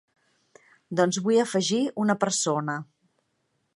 [0.99, 2.79] Doncs vull afegir una persona.